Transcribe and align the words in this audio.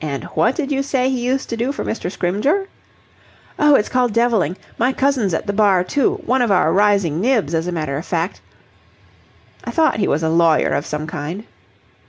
"And 0.00 0.22
what 0.38 0.54
did 0.54 0.70
you 0.70 0.84
say 0.84 1.10
he 1.10 1.18
used 1.18 1.48
to 1.48 1.56
do 1.56 1.72
for 1.72 1.84
Mr. 1.84 2.12
Scrymgeour?" 2.12 2.68
"Oh, 3.58 3.74
it's 3.74 3.88
called 3.88 4.12
devilling. 4.12 4.56
My 4.78 4.92
cousin's 4.92 5.34
at 5.34 5.48
the 5.48 5.52
Bar, 5.52 5.82
too 5.82 6.22
one 6.24 6.42
of 6.42 6.52
our 6.52 6.72
rising 6.72 7.20
nibs, 7.20 7.54
as 7.56 7.66
a 7.66 7.72
matter 7.72 7.96
of 7.96 8.06
fact..." 8.06 8.40
"I 9.64 9.72
thought 9.72 9.96
he 9.96 10.06
was 10.06 10.22
a 10.22 10.28
lawyer 10.28 10.68
of 10.70 10.86
some 10.86 11.08
kind." 11.08 11.42